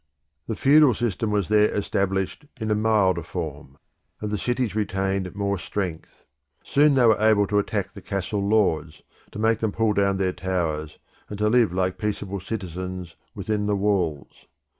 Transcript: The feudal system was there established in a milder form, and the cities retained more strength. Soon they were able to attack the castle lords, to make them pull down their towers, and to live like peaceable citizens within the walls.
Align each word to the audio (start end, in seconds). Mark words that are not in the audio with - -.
The 0.47 0.55
feudal 0.55 0.95
system 0.95 1.29
was 1.29 1.47
there 1.47 1.69
established 1.75 2.45
in 2.59 2.71
a 2.71 2.75
milder 2.75 3.21
form, 3.21 3.77
and 4.19 4.31
the 4.31 4.37
cities 4.39 4.73
retained 4.75 5.35
more 5.35 5.59
strength. 5.59 6.25
Soon 6.63 6.95
they 6.95 7.05
were 7.05 7.21
able 7.21 7.45
to 7.45 7.59
attack 7.59 7.91
the 7.91 8.01
castle 8.01 8.41
lords, 8.43 9.03
to 9.31 9.37
make 9.37 9.59
them 9.59 9.71
pull 9.71 9.93
down 9.93 10.17
their 10.17 10.33
towers, 10.33 10.97
and 11.29 11.37
to 11.37 11.49
live 11.49 11.71
like 11.71 11.99
peaceable 11.99 12.39
citizens 12.39 13.15
within 13.35 13.67
the 13.67 13.75
walls. 13.77 14.47